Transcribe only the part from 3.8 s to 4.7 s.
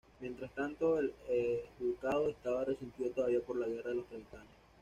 de los Treinta Años.